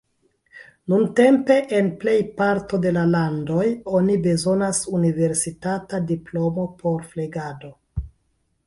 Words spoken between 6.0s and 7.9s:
diplomo por flegado.